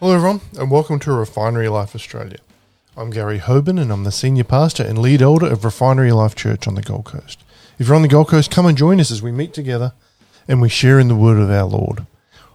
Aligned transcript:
Hello, 0.00 0.14
everyone, 0.14 0.42
and 0.56 0.70
welcome 0.70 1.00
to 1.00 1.10
Refinery 1.10 1.68
Life 1.68 1.92
Australia. 1.92 2.38
I'm 2.96 3.10
Gary 3.10 3.40
Hoban, 3.40 3.80
and 3.80 3.90
I'm 3.90 4.04
the 4.04 4.12
senior 4.12 4.44
pastor 4.44 4.84
and 4.84 4.96
lead 4.96 5.20
elder 5.20 5.46
of 5.46 5.64
Refinery 5.64 6.12
Life 6.12 6.36
Church 6.36 6.68
on 6.68 6.76
the 6.76 6.82
Gold 6.82 7.06
Coast. 7.06 7.42
If 7.80 7.88
you're 7.88 7.96
on 7.96 8.02
the 8.02 8.08
Gold 8.08 8.28
Coast, 8.28 8.48
come 8.48 8.66
and 8.66 8.78
join 8.78 9.00
us 9.00 9.10
as 9.10 9.22
we 9.22 9.32
meet 9.32 9.52
together 9.52 9.94
and 10.46 10.60
we 10.60 10.68
share 10.68 11.00
in 11.00 11.08
the 11.08 11.16
Word 11.16 11.38
of 11.38 11.50
our 11.50 11.64
Lord. 11.64 12.06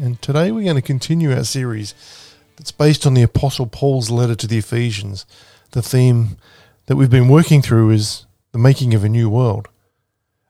And 0.00 0.22
today 0.22 0.52
we're 0.52 0.62
going 0.62 0.76
to 0.76 0.82
continue 0.82 1.32
our 1.32 1.42
series 1.42 1.92
that's 2.56 2.70
based 2.70 3.04
on 3.04 3.14
the 3.14 3.22
Apostle 3.22 3.66
Paul's 3.66 4.10
letter 4.10 4.36
to 4.36 4.46
the 4.46 4.58
Ephesians. 4.58 5.26
The 5.72 5.82
theme 5.82 6.36
that 6.86 6.94
we've 6.94 7.10
been 7.10 7.28
working 7.28 7.62
through 7.62 7.90
is 7.90 8.24
the 8.52 8.58
making 8.58 8.94
of 8.94 9.02
a 9.02 9.08
new 9.08 9.28
world. 9.28 9.66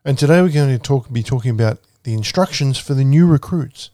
And 0.05 0.19
today 0.19 0.43
we're 0.43 0.49
going 0.49 0.77
to 0.77 0.77
talk, 0.77 1.11
be 1.11 1.23
talking 1.23 1.49
about 1.49 1.79
the 2.03 2.13
instructions 2.13 2.77
for 2.77 2.93
the 2.93 3.03
new 3.03 3.25
recruits. 3.25 3.89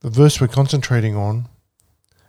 The 0.00 0.10
verse 0.10 0.38
we're 0.38 0.48
concentrating 0.48 1.16
on 1.16 1.48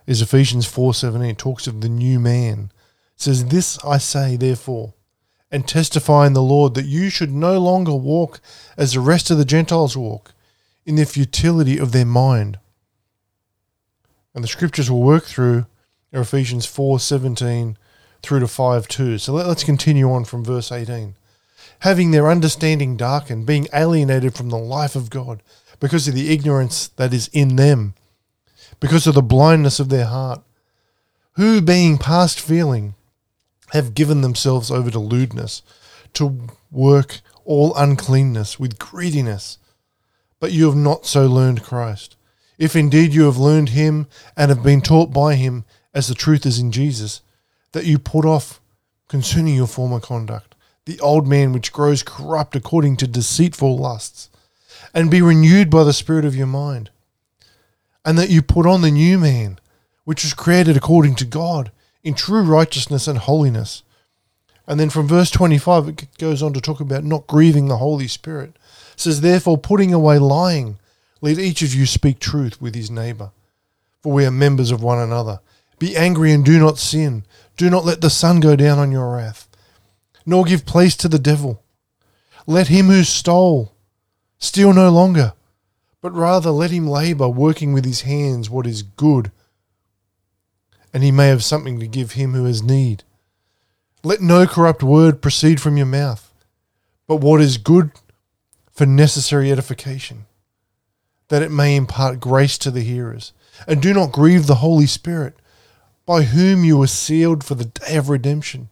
is 0.06 0.22
Ephesians 0.22 0.66
4:17. 0.66 1.28
It 1.28 1.38
talks 1.38 1.66
of 1.66 1.82
the 1.82 1.90
new 1.90 2.18
man. 2.18 2.72
It 3.16 3.20
says, 3.20 3.46
This 3.46 3.78
I 3.84 3.98
say, 3.98 4.36
therefore, 4.36 4.94
and 5.52 5.68
testify 5.68 6.26
in 6.26 6.32
the 6.32 6.42
Lord 6.42 6.74
that 6.74 6.86
you 6.86 7.10
should 7.10 7.30
no 7.30 7.60
longer 7.60 7.94
walk 7.94 8.40
as 8.76 8.94
the 8.94 9.00
rest 9.00 9.30
of 9.30 9.36
the 9.36 9.44
Gentiles 9.44 9.96
walk, 9.96 10.32
in 10.84 10.96
the 10.96 11.04
futility 11.04 11.78
of 11.78 11.92
their 11.92 12.06
mind. 12.06 12.58
And 14.34 14.42
the 14.42 14.48
scriptures 14.48 14.90
will 14.90 15.02
work 15.02 15.24
through 15.24 15.66
Ephesians 16.10 16.66
4:17 16.66 17.76
through 18.22 18.40
to 18.40 18.46
5:2. 18.46 19.18
So 19.18 19.34
let, 19.34 19.46
us 19.46 19.62
continue 19.62 20.10
on 20.10 20.24
from 20.24 20.44
verse 20.44 20.72
18. 20.72 21.14
Having 21.80 22.10
their 22.10 22.30
understanding 22.30 22.96
darkened, 22.96 23.46
being 23.46 23.68
alienated 23.72 24.34
from 24.34 24.48
the 24.48 24.58
life 24.58 24.96
of 24.96 25.10
God 25.10 25.42
because 25.80 26.08
of 26.08 26.14
the 26.14 26.30
ignorance 26.30 26.88
that 26.96 27.12
is 27.12 27.28
in 27.32 27.56
them, 27.56 27.94
because 28.80 29.06
of 29.06 29.14
the 29.14 29.22
blindness 29.22 29.80
of 29.80 29.88
their 29.88 30.06
heart, 30.06 30.42
who 31.32 31.60
being 31.60 31.98
past 31.98 32.40
feeling 32.40 32.94
have 33.72 33.94
given 33.94 34.20
themselves 34.20 34.70
over 34.70 34.90
to 34.90 34.98
lewdness, 34.98 35.62
to 36.12 36.46
work 36.70 37.20
all 37.46 37.74
uncleanness 37.74 38.60
with 38.60 38.78
greediness. 38.78 39.56
But 40.40 40.52
you 40.52 40.66
have 40.66 40.76
not 40.76 41.06
so 41.06 41.26
learned 41.26 41.62
Christ. 41.62 42.16
If 42.58 42.76
indeed 42.76 43.14
you 43.14 43.24
have 43.24 43.38
learned 43.38 43.70
him 43.70 44.08
and 44.36 44.50
have 44.50 44.62
been 44.62 44.82
taught 44.82 45.10
by 45.10 45.36
him, 45.36 45.64
as 45.94 46.06
the 46.06 46.14
truth 46.14 46.44
is 46.44 46.58
in 46.58 46.70
Jesus, 46.70 47.22
that 47.72 47.86
you 47.86 47.98
put 47.98 48.26
off 48.26 48.60
concerning 49.08 49.54
your 49.54 49.66
former 49.66 50.00
conduct, 50.00 50.54
the 50.84 51.00
old 51.00 51.26
man 51.26 51.54
which 51.54 51.72
grows 51.72 52.02
corrupt 52.02 52.54
according 52.54 52.98
to 52.98 53.06
deceitful 53.06 53.78
lusts, 53.78 54.28
and 54.92 55.10
be 55.10 55.22
renewed 55.22 55.70
by 55.70 55.82
the 55.82 55.94
Spirit 55.94 56.26
of 56.26 56.36
your 56.36 56.46
mind, 56.46 56.90
and 58.04 58.18
that 58.18 58.28
you 58.28 58.42
put 58.42 58.66
on 58.66 58.82
the 58.82 58.90
new 58.90 59.18
man, 59.18 59.58
which 60.04 60.24
was 60.24 60.34
created 60.34 60.76
according 60.76 61.14
to 61.14 61.24
God 61.24 61.72
in 62.02 62.14
true 62.14 62.42
righteousness 62.42 63.06
and 63.06 63.18
holiness. 63.18 63.82
And 64.66 64.78
then 64.78 64.90
from 64.90 65.08
verse 65.08 65.30
25, 65.30 65.88
it 65.88 66.18
goes 66.18 66.42
on 66.42 66.52
to 66.52 66.60
talk 66.60 66.80
about 66.80 67.04
not 67.04 67.26
grieving 67.26 67.68
the 67.68 67.78
Holy 67.78 68.08
Spirit. 68.08 68.56
It 68.94 69.00
says, 69.00 69.20
Therefore, 69.20 69.58
putting 69.58 69.92
away 69.92 70.18
lying, 70.18 70.78
let 71.20 71.38
each 71.38 71.62
of 71.62 71.74
you 71.74 71.86
speak 71.86 72.18
truth 72.18 72.60
with 72.60 72.74
his 72.74 72.90
neighbor, 72.90 73.32
for 74.00 74.12
we 74.12 74.24
are 74.24 74.30
members 74.30 74.70
of 74.70 74.82
one 74.82 74.98
another. 74.98 75.40
Be 75.78 75.96
angry 75.96 76.32
and 76.32 76.44
do 76.44 76.58
not 76.58 76.78
sin. 76.78 77.24
Do 77.56 77.68
not 77.68 77.84
let 77.84 78.00
the 78.00 78.10
sun 78.10 78.40
go 78.40 78.56
down 78.56 78.78
on 78.78 78.92
your 78.92 79.16
wrath, 79.16 79.48
nor 80.24 80.44
give 80.44 80.64
place 80.64 80.96
to 80.96 81.08
the 81.08 81.18
devil. 81.18 81.62
Let 82.46 82.68
him 82.68 82.86
who 82.86 83.02
stole 83.04 83.72
steal 84.42 84.72
no 84.72 84.90
longer, 84.90 85.34
but 86.00 86.12
rather 86.12 86.50
let 86.50 86.72
him 86.72 86.88
labor, 86.88 87.28
working 87.28 87.72
with 87.72 87.84
his 87.84 88.02
hands 88.02 88.50
what 88.50 88.66
is 88.66 88.82
good 88.82 89.30
and 90.92 91.02
he 91.02 91.10
may 91.10 91.28
have 91.28 91.44
something 91.44 91.78
to 91.80 91.86
give 91.86 92.12
him 92.12 92.34
who 92.34 92.44
has 92.44 92.62
need. 92.62 93.04
Let 94.04 94.20
no 94.20 94.46
corrupt 94.46 94.82
word 94.82 95.22
proceed 95.22 95.60
from 95.60 95.76
your 95.76 95.86
mouth, 95.86 96.32
but 97.06 97.16
what 97.16 97.40
is 97.40 97.56
good 97.56 97.92
for 98.72 98.86
necessary 98.86 99.52
edification, 99.52 100.26
that 101.28 101.42
it 101.42 101.50
may 101.50 101.76
impart 101.76 102.20
grace 102.20 102.58
to 102.58 102.70
the 102.70 102.82
hearers. 102.82 103.32
And 103.66 103.80
do 103.80 103.92
not 103.94 104.12
grieve 104.12 104.46
the 104.46 104.56
Holy 104.56 104.86
Spirit, 104.86 105.36
by 106.06 106.22
whom 106.22 106.64
you 106.64 106.78
were 106.78 106.86
sealed 106.86 107.44
for 107.44 107.54
the 107.54 107.66
day 107.66 107.96
of 107.96 108.08
redemption. 108.08 108.70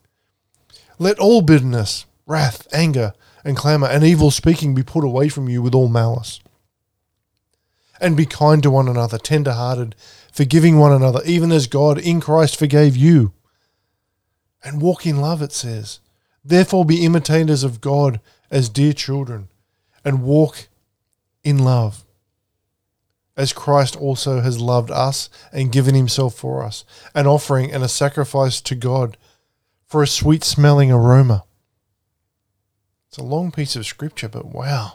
Let 0.99 1.19
all 1.19 1.43
bitterness, 1.43 2.07
wrath, 2.27 2.67
anger, 2.73 3.13
and 3.45 3.57
clamour, 3.57 3.89
and 3.89 4.03
evil 4.03 4.31
speaking 4.31 4.75
be 4.75 4.83
put 4.83 5.05
away 5.05 5.29
from 5.29 5.49
you 5.49 5.63
with 5.63 5.75
all 5.75 5.89
malice. 5.89 6.41
And 8.01 8.17
be 8.17 8.27
kind 8.27 8.63
to 8.63 8.71
one 8.71 8.89
another, 8.89 9.19
tender 9.19 9.53
hearted 9.53 9.95
forgiving 10.33 10.79
one 10.79 10.93
another, 10.93 11.21
even 11.25 11.53
as 11.53 11.67
God 11.67 11.99
in 11.99 12.21
Christ 12.21 12.59
forgave 12.59 12.97
you. 12.97 13.33
And 14.63 14.83
walk 14.83 15.07
in 15.07 15.21
love, 15.21 15.43
it 15.43 15.53
says. 15.53 16.01
Therefore, 16.45 16.85
be 16.85 17.05
imitators 17.05 17.65
of 17.65 17.81
God 17.81 18.21
as 18.51 18.69
dear 18.69 18.93
children, 18.93 19.49
and 20.05 20.23
walk 20.23 20.69
in 21.45 21.59
love, 21.59 22.05
as 23.37 23.53
Christ 23.53 23.97
also 23.97 24.41
has 24.41 24.61
loved 24.61 24.91
us 24.91 25.31
and 25.53 25.73
given 25.73 25.95
himself 25.95 26.35
for 26.35 26.63
us, 26.63 26.85
an 27.15 27.27
offering 27.27 27.73
and 27.73 27.83
a 27.83 27.89
sacrifice 27.89 28.61
to 28.63 28.75
God 28.75 29.17
for 29.87 30.03
a 30.03 30.07
sweet 30.07 30.45
smelling 30.45 30.91
aroma. 30.91 31.45
It's 33.09 33.19
a 33.19 33.25
long 33.25 33.51
piece 33.51 33.77
of 33.77 33.87
scripture, 33.87 34.29
but 34.29 34.47
wow. 34.47 34.95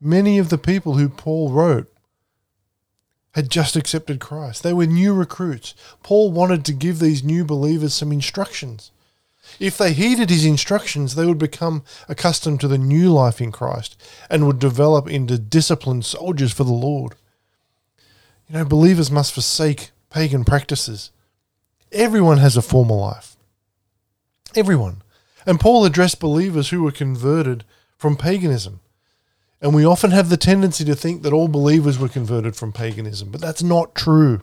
Many 0.00 0.38
of 0.38 0.48
the 0.48 0.58
people 0.58 0.96
who 0.96 1.08
Paul 1.08 1.50
wrote 1.50 1.93
had 3.34 3.50
just 3.50 3.76
accepted 3.76 4.20
Christ. 4.20 4.62
They 4.62 4.72
were 4.72 4.86
new 4.86 5.12
recruits. 5.12 5.74
Paul 6.02 6.30
wanted 6.30 6.64
to 6.64 6.72
give 6.72 6.98
these 6.98 7.24
new 7.24 7.44
believers 7.44 7.92
some 7.92 8.12
instructions. 8.12 8.90
If 9.58 9.76
they 9.76 9.92
heeded 9.92 10.30
his 10.30 10.44
instructions, 10.44 11.14
they 11.14 11.26
would 11.26 11.38
become 11.38 11.82
accustomed 12.08 12.60
to 12.60 12.68
the 12.68 12.78
new 12.78 13.12
life 13.12 13.40
in 13.40 13.52
Christ 13.52 14.00
and 14.30 14.46
would 14.46 14.58
develop 14.58 15.08
into 15.08 15.38
disciplined 15.38 16.04
soldiers 16.04 16.52
for 16.52 16.64
the 16.64 16.72
Lord. 16.72 17.14
You 18.48 18.58
know, 18.58 18.64
believers 18.64 19.10
must 19.10 19.32
forsake 19.32 19.90
pagan 20.10 20.44
practices. 20.44 21.10
Everyone 21.92 22.38
has 22.38 22.56
a 22.56 22.62
former 22.62 22.94
life. 22.94 23.36
Everyone. 24.54 25.02
And 25.46 25.60
Paul 25.60 25.84
addressed 25.84 26.20
believers 26.20 26.70
who 26.70 26.82
were 26.82 26.92
converted 26.92 27.64
from 27.96 28.16
paganism. 28.16 28.80
And 29.60 29.74
we 29.74 29.84
often 29.84 30.10
have 30.10 30.28
the 30.28 30.36
tendency 30.36 30.84
to 30.84 30.94
think 30.94 31.22
that 31.22 31.32
all 31.32 31.48
believers 31.48 31.98
were 31.98 32.08
converted 32.08 32.54
from 32.56 32.72
paganism, 32.72 33.30
but 33.30 33.40
that's 33.40 33.62
not 33.62 33.94
true. 33.94 34.42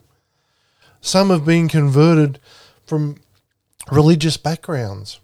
Some 1.00 1.30
have 1.30 1.46
been 1.46 1.68
converted 1.68 2.40
from 2.86 3.18
religious 3.92 4.38
backgrounds 4.38 5.20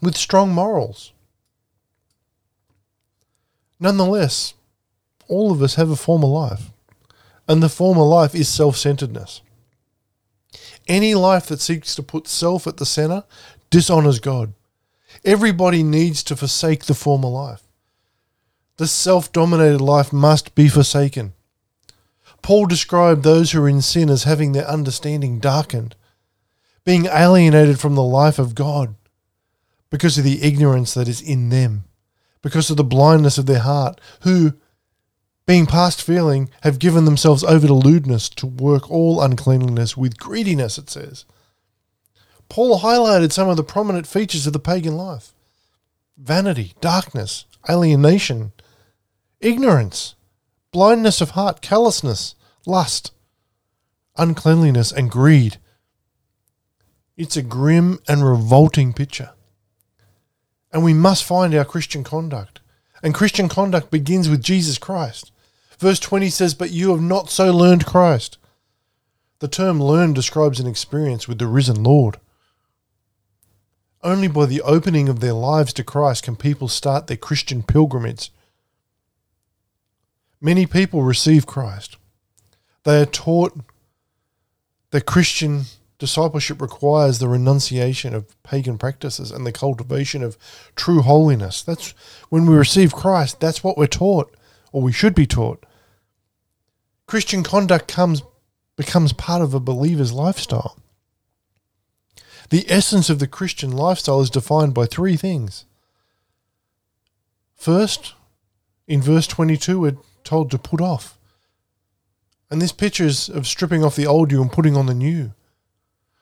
with 0.00 0.16
strong 0.16 0.52
morals. 0.52 1.12
Nonetheless, 3.78 4.54
all 5.28 5.50
of 5.50 5.62
us 5.62 5.76
have 5.76 5.90
a 5.90 5.96
former 5.96 6.26
life, 6.26 6.70
and 7.48 7.62
the 7.62 7.68
former 7.68 8.02
life 8.02 8.34
is 8.34 8.48
self 8.48 8.76
centeredness. 8.76 9.40
Any 10.88 11.14
life 11.14 11.46
that 11.46 11.60
seeks 11.60 11.94
to 11.94 12.02
put 12.02 12.28
self 12.28 12.66
at 12.66 12.76
the 12.76 12.86
center 12.86 13.24
dishonors 13.70 14.20
God. 14.20 14.52
Everybody 15.24 15.82
needs 15.82 16.22
to 16.24 16.36
forsake 16.36 16.84
the 16.84 16.94
former 16.94 17.28
life. 17.28 17.62
The 18.76 18.86
self 18.86 19.32
dominated 19.32 19.80
life 19.80 20.12
must 20.12 20.54
be 20.54 20.68
forsaken. 20.68 21.34
Paul 22.42 22.66
described 22.66 23.22
those 23.22 23.52
who 23.52 23.62
are 23.62 23.68
in 23.68 23.82
sin 23.82 24.10
as 24.10 24.24
having 24.24 24.52
their 24.52 24.66
understanding 24.66 25.38
darkened, 25.38 25.94
being 26.84 27.06
alienated 27.06 27.78
from 27.78 27.94
the 27.94 28.02
life 28.02 28.38
of 28.38 28.54
God 28.54 28.96
because 29.90 30.18
of 30.18 30.24
the 30.24 30.42
ignorance 30.42 30.94
that 30.94 31.06
is 31.06 31.20
in 31.20 31.50
them, 31.50 31.84
because 32.40 32.70
of 32.70 32.76
the 32.76 32.82
blindness 32.82 33.38
of 33.38 33.46
their 33.46 33.60
heart, 33.60 34.00
who, 34.22 34.54
being 35.46 35.66
past 35.66 36.02
feeling, 36.02 36.50
have 36.62 36.78
given 36.78 37.04
themselves 37.04 37.44
over 37.44 37.66
to 37.66 37.74
lewdness 37.74 38.28
to 38.30 38.46
work 38.46 38.90
all 38.90 39.20
uncleanliness 39.20 39.96
with 39.96 40.18
greediness, 40.18 40.78
it 40.78 40.88
says. 40.88 41.24
Paul 42.48 42.80
highlighted 42.80 43.32
some 43.32 43.48
of 43.48 43.56
the 43.56 43.62
prominent 43.62 44.06
features 44.06 44.46
of 44.46 44.52
the 44.52 44.58
pagan 44.58 44.96
life 44.96 45.32
vanity, 46.16 46.74
darkness, 46.80 47.44
alienation, 47.68 48.52
ignorance, 49.42 50.14
blindness 50.70 51.20
of 51.20 51.30
heart, 51.30 51.60
callousness, 51.60 52.34
lust, 52.66 53.12
uncleanliness, 54.16 54.92
and 54.92 55.10
greed. 55.10 55.58
It's 57.16 57.36
a 57.36 57.42
grim 57.42 58.00
and 58.08 58.26
revolting 58.26 58.92
picture. 58.92 59.30
And 60.72 60.82
we 60.82 60.94
must 60.94 61.24
find 61.24 61.54
our 61.54 61.64
Christian 61.64 62.02
conduct. 62.02 62.60
And 63.02 63.14
Christian 63.14 63.48
conduct 63.48 63.90
begins 63.90 64.28
with 64.28 64.42
Jesus 64.42 64.78
Christ. 64.78 65.32
Verse 65.78 65.98
20 65.98 66.30
says, 66.30 66.54
But 66.54 66.70
you 66.70 66.90
have 66.90 67.02
not 67.02 67.28
so 67.28 67.52
learned 67.52 67.84
Christ. 67.84 68.38
The 69.40 69.48
term 69.48 69.82
learn 69.82 70.14
describes 70.14 70.60
an 70.60 70.68
experience 70.68 71.26
with 71.26 71.38
the 71.38 71.48
risen 71.48 71.82
Lord. 71.82 72.18
Only 74.02 74.28
by 74.28 74.46
the 74.46 74.62
opening 74.62 75.08
of 75.08 75.20
their 75.20 75.32
lives 75.32 75.72
to 75.74 75.84
Christ 75.84 76.24
can 76.24 76.36
people 76.36 76.68
start 76.68 77.08
their 77.08 77.16
Christian 77.16 77.62
pilgrimage. 77.62 78.30
Many 80.44 80.66
people 80.66 81.02
receive 81.02 81.46
Christ. 81.46 81.96
They 82.82 83.00
are 83.00 83.06
taught 83.06 83.56
that 84.90 85.06
Christian 85.06 85.66
discipleship 86.00 86.60
requires 86.60 87.20
the 87.20 87.28
renunciation 87.28 88.12
of 88.12 88.42
pagan 88.42 88.76
practices 88.76 89.30
and 89.30 89.46
the 89.46 89.52
cultivation 89.52 90.20
of 90.24 90.36
true 90.74 91.00
holiness. 91.00 91.62
That's 91.62 91.94
when 92.28 92.44
we 92.44 92.56
receive 92.56 92.92
Christ, 92.92 93.38
that's 93.38 93.62
what 93.62 93.78
we're 93.78 93.86
taught, 93.86 94.36
or 94.72 94.82
we 94.82 94.90
should 94.90 95.14
be 95.14 95.26
taught. 95.26 95.64
Christian 97.06 97.44
conduct 97.44 97.86
comes 97.86 98.22
becomes 98.74 99.12
part 99.12 99.42
of 99.42 99.54
a 99.54 99.60
believer's 99.60 100.12
lifestyle. 100.12 100.76
The 102.50 102.64
essence 102.68 103.08
of 103.08 103.20
the 103.20 103.28
Christian 103.28 103.70
lifestyle 103.70 104.20
is 104.20 104.30
defined 104.30 104.74
by 104.74 104.86
three 104.86 105.16
things. 105.16 105.66
First, 107.54 108.14
in 108.88 109.00
verse 109.00 109.28
22, 109.28 109.78
we're 109.78 109.96
told 110.24 110.50
to 110.50 110.58
put 110.58 110.80
off. 110.80 111.18
And 112.50 112.60
this 112.60 112.72
picture 112.72 113.04
is 113.04 113.28
of 113.28 113.46
stripping 113.46 113.82
off 113.82 113.96
the 113.96 114.06
old 114.06 114.30
you 114.30 114.42
and 114.42 114.52
putting 114.52 114.76
on 114.76 114.86
the 114.86 114.94
new. 114.94 115.32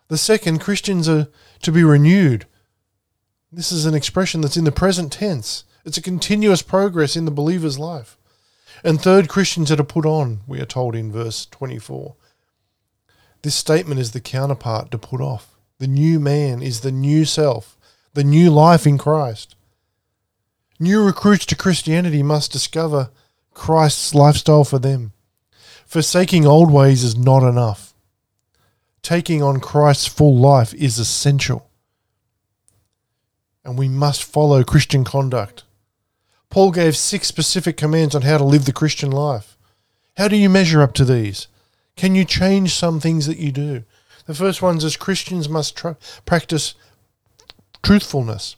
The 0.09 0.19
second, 0.19 0.61
Christians 0.61 1.09
are 1.09 1.29
to 1.63 1.73
be 1.73 1.85
renewed. 1.85 2.47
This 3.53 3.73
is 3.73 3.85
an 3.85 3.95
expression 3.95 4.41
that's 4.41 4.57
in 4.57 4.65
the 4.65 4.73
present 4.73 5.13
tense. 5.13 5.65
It's 5.85 5.99
a 5.99 6.03
continuous 6.03 6.63
progress 6.63 7.17
in 7.17 7.25
the 7.25 7.31
believer's 7.31 7.79
life. 7.79 8.17
And 8.85 9.01
third, 9.01 9.29
Christians 9.29 9.71
are 9.71 9.77
to 9.77 9.85
put 9.85 10.07
on, 10.07 10.41
we 10.47 10.61
are 10.61 10.67
told 10.67 10.95
in 10.95 11.13
verse 11.13 11.47
24. 11.47 12.15
This 13.43 13.55
statement 13.55 14.01
is 14.01 14.13
the 14.13 14.21
counterpart 14.21 14.91
to 14.91 14.99
put 14.99 15.21
off. 15.21 15.57
The 15.79 15.87
new 15.87 16.21
man 16.21 16.63
is 16.63 16.81
the 16.81 16.93
new 16.93 17.25
self, 17.25 17.77
the 18.15 18.25
new 18.25 18.51
life 18.51 18.87
in 18.87 18.99
Christ. 18.99 19.57
New 20.79 21.05
recruits 21.05 21.47
to 21.47 21.57
Christianity 21.57 22.23
must 22.23 22.53
discover 22.53 23.11
Christ's 23.55 24.15
lifestyle 24.15 24.65
for 24.65 24.79
them. 24.79 25.13
Forsaking 25.87 26.47
old 26.47 26.71
ways 26.71 27.03
is 27.03 27.17
not 27.17 27.43
enough. 27.43 27.95
Taking 29.03 29.43
on 29.43 29.61
Christ's 29.61 30.07
full 30.07 30.37
life 30.37 30.73
is 30.75 30.99
essential. 30.99 31.69
And 33.65 33.79
we 33.79 33.89
must 33.89 34.25
follow 34.25 34.63
Christian 34.63 35.05
conduct. 35.05 35.65
Paul 36.49 36.73
gave 36.73 36.97
six 36.97 37.29
specific 37.29 37.77
commands 37.77 38.15
on 38.15 38.23
how 38.23 38.39
to 38.39 38.45
live 38.45 38.65
the 38.65 38.73
Christian 38.73 39.11
life. 39.11 39.57
How 40.17 40.29
do 40.29 40.37
you 40.37 40.51
measure 40.51 40.83
up 40.83 40.93
to 40.95 41.05
these? 41.05 41.47
Can 41.97 42.15
you 42.15 42.25
change 42.25 42.75
some 42.75 43.01
things 43.01 43.27
that 43.27 43.39
you 43.39 43.53
do? 43.53 43.85
The 44.27 44.35
first 44.35 44.63
one 44.63 44.77
is 44.79 44.97
Christians 44.97 45.49
must 45.49 45.77
tr- 45.77 45.91
practice 46.25 46.75
truthfulness. 47.83 48.57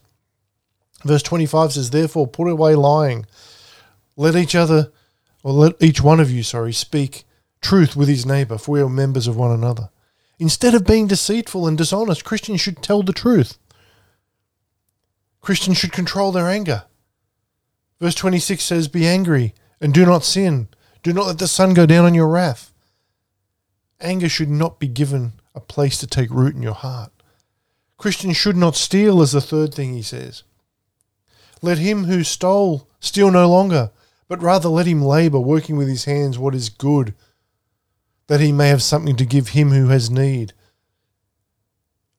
Verse 1.05 1.23
25 1.23 1.73
says, 1.73 1.91
Therefore, 1.91 2.27
put 2.27 2.49
away 2.49 2.75
lying. 2.75 3.27
Let 4.17 4.37
each 4.37 4.55
other, 4.55 4.93
or 5.43 5.53
let 5.53 5.83
each 5.83 6.03
one 6.03 6.21
of 6.21 6.31
you, 6.31 6.43
sorry, 6.43 6.73
speak 6.73 7.25
truth 7.61 7.97
with 7.97 8.09
his 8.09 8.27
neighbor, 8.27 8.59
for 8.59 8.73
we 8.73 8.81
are 8.81 8.89
members 8.89 9.27
of 9.27 9.37
one 9.37 9.53
another. 9.53 9.91
Instead 10.39 10.75
of 10.75 10.87
being 10.87 11.07
deceitful 11.07 11.67
and 11.67 11.79
dishonest, 11.79 12.25
Christians 12.25 12.61
should 12.61 12.83
tell 12.83 13.03
the 13.03 13.13
truth. 13.13 13.59
Christians 15.41 15.77
should 15.77 15.93
control 15.93 16.33
their 16.33 16.49
anger. 16.49 16.85
Verse 18.01 18.15
26 18.15 18.63
says, 18.63 18.89
Be 18.89 19.07
angry 19.07 19.55
and 19.81 19.95
do 19.95 20.05
not 20.05 20.25
sin. 20.25 20.69
Do 21.03 21.13
not 21.13 21.27
let 21.27 21.39
the 21.39 21.49
sun 21.49 21.75
go 21.75 21.87
down 21.87 22.05
on 22.05 22.15
your 22.15 22.29
wrath. 22.29 22.73
Anger 24.01 24.29
should 24.29 24.51
not 24.51 24.79
be 24.79 24.89
given 24.89 25.35
a 25.55 25.61
place 25.61 25.99
to 25.99 26.07
take 26.07 26.31
root 26.31 26.55
in 26.55 26.63
your 26.63 26.75
heart. 26.75 27.13
Christians 27.97 28.37
should 28.37 28.57
not 28.57 28.75
steal, 28.75 29.23
as 29.23 29.33
the 29.33 29.41
third 29.41 29.73
thing 29.73 29.95
he 29.95 30.03
says. 30.03 30.43
Let 31.61 31.79
him 31.79 32.05
who 32.05 32.25
stole 32.25 32.89
steal 32.99 33.31
no 33.31 33.49
longer, 33.49 33.91
but 34.33 34.43
rather 34.43 34.71
let 34.71 34.87
him 34.87 35.03
labor, 35.03 35.39
working 35.39 35.77
with 35.77 35.89
his 35.89 36.07
hands 36.07 36.39
what 36.39 36.55
is 36.55 36.71
good, 36.71 37.13
that 38.29 38.41
he 38.41 38.51
may 38.51 38.69
have 38.69 38.83
something 38.83 39.15
to 39.15 39.27
give 39.27 39.49
him 39.49 39.69
who 39.69 39.89
has 39.89 40.11
need. 40.11 40.55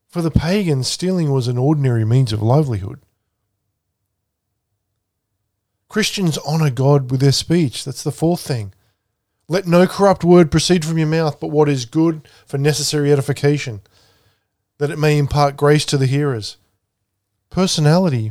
For 0.06 0.22
the 0.22 0.30
pagans, 0.30 0.86
stealing 0.86 1.32
was 1.32 1.48
an 1.48 1.58
ordinary 1.58 2.04
means 2.04 2.32
of 2.32 2.40
livelihood. 2.40 3.00
Christians 5.88 6.38
honour 6.46 6.70
God 6.70 7.10
with 7.10 7.18
their 7.18 7.32
speech. 7.32 7.84
That's 7.84 8.04
the 8.04 8.12
fourth 8.12 8.42
thing. 8.42 8.72
Let 9.48 9.66
no 9.66 9.84
corrupt 9.88 10.22
word 10.22 10.52
proceed 10.52 10.84
from 10.84 10.98
your 10.98 11.08
mouth, 11.08 11.40
but 11.40 11.50
what 11.50 11.68
is 11.68 11.84
good 11.84 12.28
for 12.46 12.58
necessary 12.58 13.10
edification, 13.10 13.80
that 14.78 14.92
it 14.92 15.00
may 15.00 15.18
impart 15.18 15.56
grace 15.56 15.84
to 15.86 15.98
the 15.98 16.06
hearers. 16.06 16.58
Personality 17.50 18.30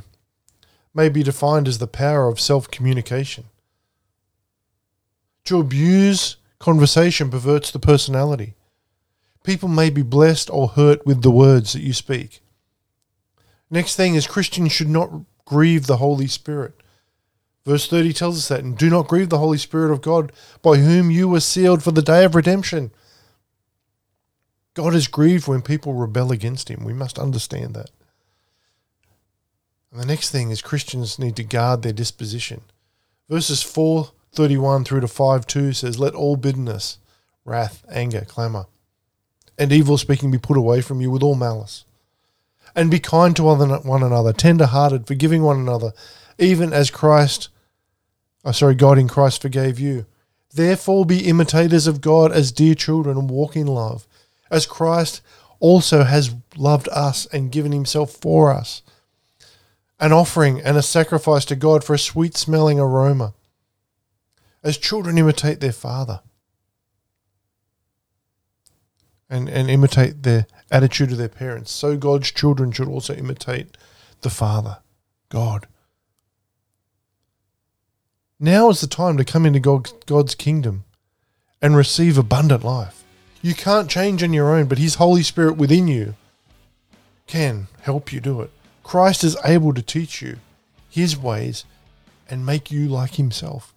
may 0.94 1.10
be 1.10 1.22
defined 1.22 1.68
as 1.68 1.80
the 1.80 1.86
power 1.86 2.30
of 2.30 2.40
self 2.40 2.72
communication. 2.72 3.50
To 5.46 5.60
abuse 5.60 6.38
conversation 6.60 7.30
perverts 7.30 7.72
the 7.72 7.80
personality. 7.80 8.56
People 9.44 9.68
may 9.68 9.90
be 9.90 10.02
blessed 10.02 10.50
or 10.50 10.70
hurt 10.70 11.06
with 11.06 11.22
the 11.22 11.32
words 11.32 11.74
that 11.74 11.82
you 11.82 11.94
speak. 11.94 12.40
Next 13.70 13.96
thing 13.96 14.16
is 14.16 14.28
Christians 14.28 14.72
should 14.72 14.90
not 14.90 15.12
grieve 15.46 15.88
the 15.88 15.98
Holy 15.98 16.28
Spirit. 16.28 16.74
Verse 17.66 17.88
30 17.88 18.14
tells 18.14 18.38
us 18.38 18.48
that, 18.50 18.64
and 18.64 18.78
do 18.78 18.90
not 18.90 19.08
grieve 19.08 19.30
the 19.30 19.38
Holy 19.38 19.58
Spirit 19.58 19.92
of 19.92 20.02
God, 20.02 20.32
by 20.62 20.78
whom 20.78 21.10
you 21.10 21.30
were 21.30 21.40
sealed 21.40 21.82
for 21.82 21.92
the 21.92 22.02
day 22.02 22.26
of 22.26 22.36
redemption. 22.36 22.92
God 24.74 24.94
is 24.94 25.08
grieved 25.08 25.48
when 25.48 25.62
people 25.62 25.94
rebel 25.94 26.32
against 26.32 26.70
him. 26.70 26.84
We 26.84 26.94
must 26.94 27.20
understand 27.20 27.74
that. 27.76 27.90
And 29.92 30.02
the 30.02 30.06
next 30.06 30.32
thing 30.32 30.50
is 30.50 30.62
Christians 30.62 31.20
need 31.20 31.36
to 31.36 31.44
guard 31.44 31.84
their 31.84 31.94
disposition. 31.94 32.62
Verses 33.30 33.62
431 34.36 34.84
through 34.84 35.02
to 35.02 35.08
5 35.08 35.48
2 35.48 35.74
says, 35.74 36.00
Let 36.00 36.14
all 36.16 36.36
bitterness, 36.36 36.98
wrath, 37.46 37.86
anger, 37.90 38.26
clamour, 38.28 38.66
and 39.58 39.72
evil 39.72 39.98
speaking 39.98 40.32
be 40.32 40.38
put 40.38 40.58
away 40.58 40.82
from 40.82 41.02
you 41.02 41.12
with 41.12 41.24
all 41.24 41.36
malice. 41.36 41.86
And 42.76 42.90
be 42.90 43.00
kind 43.00 43.36
to 43.36 43.44
one 43.44 44.02
another, 44.02 44.34
tender 44.34 44.66
hearted, 44.66 45.06
forgiving 45.06 45.44
one 45.44 45.60
another, 45.60 45.94
even 46.40 46.74
as 46.74 46.90
Christ 46.90 47.50
oh, 48.46 48.52
sorry, 48.52 48.76
God 48.76 48.98
in 48.98 49.08
Christ 49.08 49.42
forgave 49.42 49.80
you. 49.80 50.06
Therefore, 50.54 51.06
be 51.06 51.28
imitators 51.28 51.88
of 51.88 52.02
God 52.02 52.32
as 52.32 52.52
dear 52.52 52.76
children 52.76 53.18
and 53.18 53.30
walk 53.30 53.56
in 53.56 53.68
love, 53.68 54.08
as 54.52 54.66
Christ 54.66 55.22
also 55.60 56.04
has 56.04 56.36
loved 56.56 56.88
us 56.90 57.26
and 57.28 57.52
given 57.52 57.72
himself 57.72 58.12
for 58.12 58.52
us, 58.52 58.82
an 60.00 60.12
offering 60.12 60.62
and 60.62 60.78
a 60.78 60.82
sacrifice 60.82 61.46
to 61.46 61.56
God 61.56 61.84
for 61.84 61.94
a 61.94 62.00
sweet 62.00 62.36
smelling 62.36 62.80
aroma. 62.80 63.34
As 64.64 64.78
children 64.78 65.18
imitate 65.18 65.60
their 65.60 65.74
father 65.74 66.22
and, 69.30 69.50
and 69.50 69.70
imitate 69.70 70.24
the 70.24 70.48
attitude 70.72 71.12
of 71.12 71.18
their 71.18 71.28
parents, 71.28 71.72
so 71.72 71.98
God's 71.98 72.32
children 72.32 72.72
should 72.72 72.88
also 72.88 73.14
imitate 73.14 73.76
the 74.22 74.30
Father, 74.30 74.78
God. 75.30 75.68
Now 78.40 78.70
is 78.70 78.82
the 78.82 78.88
time 78.88 79.18
to 79.18 79.26
come 79.26 79.46
into 79.46 79.60
God's 80.06 80.36
kingdom 80.36 80.86
and 81.62 81.76
receive 81.76 82.18
abundant 82.18 82.64
life. 82.64 83.04
You 83.42 83.54
can't 83.54 83.90
change 83.90 84.24
on 84.24 84.34
your 84.34 84.54
own, 84.54 84.66
but 84.66 84.78
His 84.78 84.96
Holy 84.96 85.24
Spirit 85.24 85.58
within 85.58 85.88
you 85.88 86.16
can 87.28 87.68
help 87.82 88.12
you 88.12 88.20
do 88.20 88.42
it. 88.42 88.52
Christ 88.84 89.24
is 89.24 89.38
able 89.46 89.74
to 89.74 89.82
teach 89.82 90.22
you 90.22 90.38
His 90.90 91.18
ways 91.18 91.66
and 92.30 92.46
make 92.46 92.72
you 92.72 92.88
like 92.88 93.16
Himself. 93.16 93.74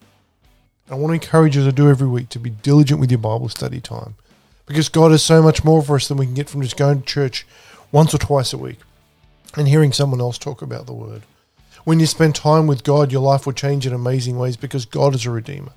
I 0.89 0.95
want 0.95 1.11
to 1.11 1.15
encourage 1.15 1.57
you 1.57 1.65
to 1.65 1.73
do 1.73 1.89
every 1.89 2.07
week 2.07 2.29
to 2.29 2.39
be 2.39 2.51
diligent 2.51 3.01
with 3.01 3.11
your 3.11 3.19
Bible 3.19 3.49
study 3.49 3.81
time 3.81 4.15
because 4.67 4.89
God 4.89 5.11
has 5.11 5.23
so 5.23 5.43
much 5.43 5.65
more 5.65 5.83
for 5.83 5.97
us 5.97 6.07
than 6.07 6.17
we 6.17 6.27
can 6.27 6.35
get 6.35 6.49
from 6.49 6.63
just 6.63 6.77
going 6.77 7.01
to 7.01 7.07
church 7.07 7.45
once 7.91 8.15
or 8.15 8.19
twice 8.19 8.53
a 8.53 8.59
week 8.59 8.79
and 9.57 9.67
hearing 9.67 9.93
someone 9.93 10.21
else 10.21 10.39
talk 10.39 10.63
about 10.63 10.87
the 10.87 10.93
Word. 10.93 11.23
When 11.85 11.99
you 11.99 12.07
spend 12.07 12.37
time 12.37 12.69
with 12.69 12.85
God, 12.85 13.11
your 13.11 13.23
life 13.23 13.47
will 13.47 13.53
change 13.53 13.87
in 13.87 13.93
amazing 13.93 14.39
ways 14.39 14.57
because 14.57 14.85
God 14.85 15.15
is 15.15 15.27
a 15.27 15.31
redeemer. 15.31 15.73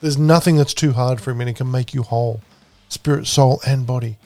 There's 0.00 0.18
nothing 0.18 0.56
that's 0.56 0.74
too 0.74 0.92
hard 0.92 1.20
for 1.20 1.30
Him, 1.30 1.40
and 1.40 1.48
He 1.48 1.54
can 1.54 1.70
make 1.70 1.92
you 1.92 2.02
whole, 2.02 2.40
spirit, 2.88 3.26
soul, 3.26 3.60
and 3.66 3.86
body. 3.86 4.16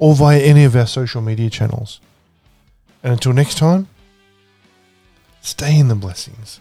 or 0.00 0.14
via 0.14 0.40
any 0.40 0.64
of 0.64 0.74
our 0.74 0.88
social 0.88 1.22
media 1.22 1.48
channels. 1.48 2.00
And 3.04 3.12
until 3.12 3.32
next 3.32 3.58
time, 3.58 3.86
stay 5.40 5.78
in 5.78 5.86
the 5.86 5.94
blessings. 5.94 6.58